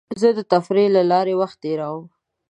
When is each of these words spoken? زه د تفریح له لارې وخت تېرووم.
زه 0.21 0.29
د 0.37 0.39
تفریح 0.51 0.87
له 0.95 1.01
لارې 1.11 1.33
وخت 1.41 1.57
تېرووم. 1.63 2.05